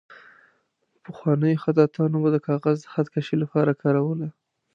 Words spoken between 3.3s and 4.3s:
لپاره کاروله.